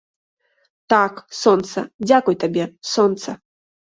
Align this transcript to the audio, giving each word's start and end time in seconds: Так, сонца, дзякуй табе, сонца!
Так, 0.93 1.13
сонца, 1.41 1.77
дзякуй 2.07 2.35
табе, 2.45 2.63
сонца! 2.95 3.29